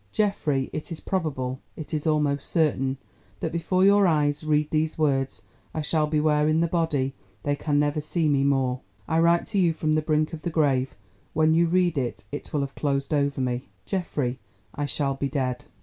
[0.11, 5.43] "Geoffrey, it is probable—it is almost certain—that before your eyes read these words
[5.75, 8.79] I shall be where in the body they can never see me more.
[9.07, 10.95] I write to you from the brink of the grave;
[11.33, 13.67] when you read it, it will have closed over me.
[13.85, 14.39] "Geoffrey,
[14.73, 15.65] I shall be dead.